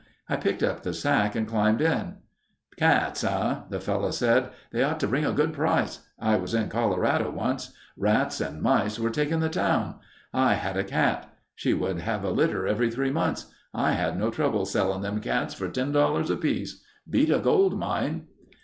[0.27, 2.15] I picked up the sack and climbed in.
[2.75, 4.49] "'Cats, eh?' the fellow said.
[4.71, 5.99] 'They ought to bring a good price.
[6.19, 7.71] I was in Colorado once.
[7.95, 9.99] Rats and mice were taking the town.
[10.33, 11.31] I had a cat.
[11.53, 13.53] She would have a litter every three months.
[13.75, 16.83] I had no trouble selling them cats for ten dollars apiece.
[17.07, 18.25] Beat a gold mine.